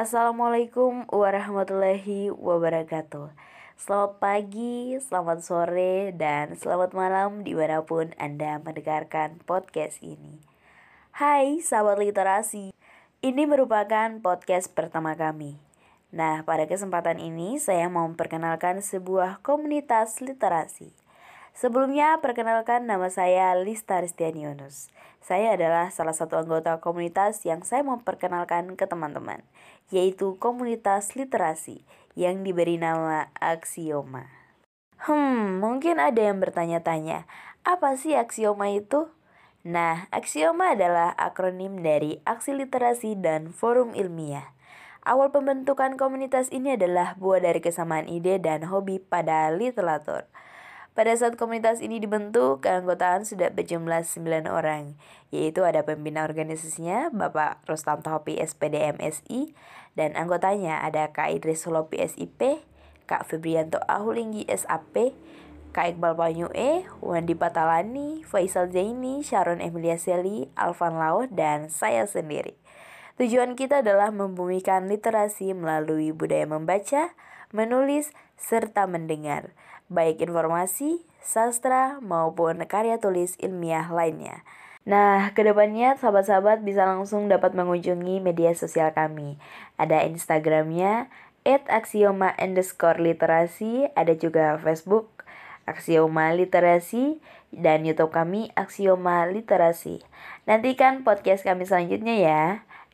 [0.00, 3.36] Assalamualaikum warahmatullahi wabarakatuh.
[3.76, 10.40] Selamat pagi, selamat sore, dan selamat malam di mana pun Anda mendengarkan podcast ini.
[11.12, 12.72] Hai sahabat literasi.
[13.20, 15.60] Ini merupakan podcast pertama kami.
[16.16, 20.96] Nah, pada kesempatan ini saya mau memperkenalkan sebuah komunitas literasi
[21.54, 24.88] Sebelumnya, perkenalkan nama saya Lista Ristiani Yunus.
[25.20, 29.44] Saya adalah salah satu anggota komunitas yang saya memperkenalkan ke teman-teman,
[29.92, 31.84] yaitu komunitas literasi
[32.16, 34.26] yang diberi nama Aksioma.
[35.00, 37.24] Hmm, mungkin ada yang bertanya-tanya,
[37.64, 39.08] apa sih aksioma itu?
[39.64, 44.56] Nah, aksioma adalah akronim dari Aksi Literasi dan Forum Ilmiah.
[45.04, 50.28] Awal pembentukan komunitas ini adalah buah dari kesamaan ide dan hobi pada literatur.
[50.90, 54.98] Pada saat komunitas ini dibentuk, keanggotaan sudah berjumlah 9 orang,
[55.30, 59.54] yaitu ada pembina organisasinya, Bapak Rustam Topi SPD MSI,
[59.94, 62.66] dan anggotanya ada Kak Idris Solopi SIP,
[63.06, 65.14] Kak Febrianto Ahulinggi SAP,
[65.70, 72.02] Kak Iqbal Panyu E, Wandi Patalani, Faisal Zaini, Sharon Emilia Seli, Alvan Lau, dan saya
[72.10, 72.58] sendiri.
[73.18, 77.16] Tujuan kita adalah membumikan literasi melalui budaya membaca,
[77.50, 79.56] menulis, serta mendengar
[79.90, 84.46] baik informasi, sastra, maupun karya tulis ilmiah lainnya.
[84.86, 89.36] Nah, ke depannya sahabat-sahabat bisa langsung dapat mengunjungi media sosial kami.
[89.76, 91.10] Ada Instagramnya,
[91.44, 95.26] at aksioma underscore literasi, ada juga Facebook,
[95.68, 97.20] Aksioma Literasi,
[97.52, 100.00] dan Youtube kami, Aksioma Literasi.
[100.46, 102.42] Nantikan podcast kami selanjutnya ya.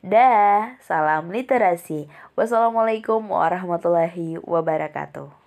[0.04, 2.04] Dah, salam literasi.
[2.36, 5.45] Wassalamualaikum warahmatullahi wabarakatuh.